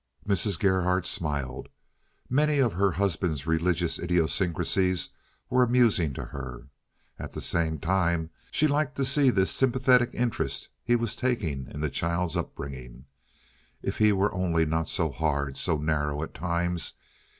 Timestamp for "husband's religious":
2.93-3.99